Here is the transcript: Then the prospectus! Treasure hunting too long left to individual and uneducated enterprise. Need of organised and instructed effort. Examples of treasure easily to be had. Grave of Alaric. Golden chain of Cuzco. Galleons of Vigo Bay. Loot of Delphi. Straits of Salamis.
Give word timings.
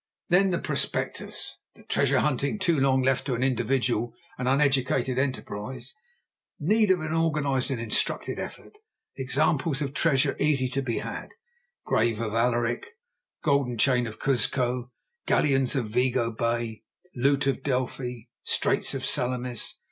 Then 0.29 0.49
the 0.49 0.57
prospectus! 0.57 1.59
Treasure 1.87 2.21
hunting 2.21 2.57
too 2.57 2.79
long 2.79 3.03
left 3.03 3.27
to 3.27 3.35
individual 3.35 4.15
and 4.39 4.47
uneducated 4.47 5.19
enterprise. 5.19 5.93
Need 6.59 6.89
of 6.89 7.01
organised 7.01 7.69
and 7.69 7.79
instructed 7.79 8.39
effort. 8.39 8.79
Examples 9.15 9.79
of 9.79 9.93
treasure 9.93 10.35
easily 10.39 10.69
to 10.69 10.81
be 10.81 10.97
had. 10.97 11.35
Grave 11.85 12.19
of 12.19 12.33
Alaric. 12.33 12.87
Golden 13.43 13.77
chain 13.77 14.07
of 14.07 14.17
Cuzco. 14.17 14.89
Galleons 15.27 15.75
of 15.75 15.89
Vigo 15.89 16.31
Bay. 16.31 16.81
Loot 17.15 17.45
of 17.45 17.61
Delphi. 17.61 18.21
Straits 18.43 18.95
of 18.95 19.05
Salamis. 19.05 19.75